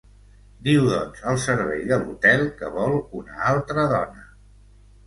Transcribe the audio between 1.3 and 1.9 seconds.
al servei